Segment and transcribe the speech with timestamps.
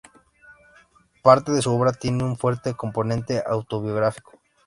[1.21, 4.31] Parte de su obra tiene un fuerte componente autobiográfico.